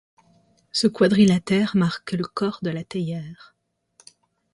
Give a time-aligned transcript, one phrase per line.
[0.71, 3.55] Ce quadrilatère marque le corps de la théière.